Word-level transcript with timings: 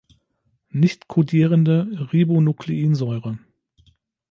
Nichtcodierende 0.71 2.09
Ribonukleinsäure 2.11 3.37